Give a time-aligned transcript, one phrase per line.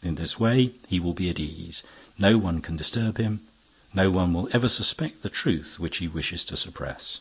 [0.00, 1.82] In this way, he will be at ease.
[2.16, 3.40] No one can disturb him.
[3.92, 7.18] No one will ever suspect the truth which he wishes to suppress.